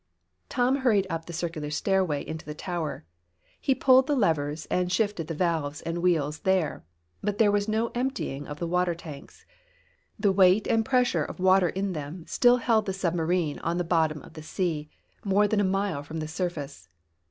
[0.49, 3.05] Tom hurried up the circular stairway into the tower.
[3.59, 6.83] He pulled the levers and shifted the valves and wheels there.
[7.21, 9.45] But there was no emptying of the water tanks.
[10.19, 14.23] The weight and pressure of water in them still held the submarine on the bottom
[14.23, 14.89] of the sea,
[15.23, 16.89] more than a mile from the surface.